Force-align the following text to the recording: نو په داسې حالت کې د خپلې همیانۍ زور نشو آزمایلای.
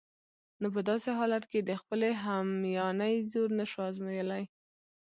نو 0.61 0.67
په 0.75 0.81
داسې 0.89 1.09
حالت 1.19 1.43
کې 1.51 1.59
د 1.63 1.71
خپلې 1.81 2.09
همیانۍ 2.23 3.15
زور 3.31 3.49
نشو 3.59 3.79
آزمایلای. 3.89 4.43